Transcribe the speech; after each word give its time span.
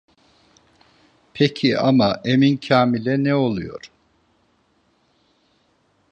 Peki 1.33 1.77
ama, 1.77 2.21
Emin 2.25 2.57
Kâmil’e 2.57 3.23
ne 3.23 3.35
oluyor? 3.35 3.81